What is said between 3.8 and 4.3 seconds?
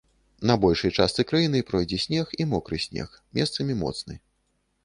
моцны.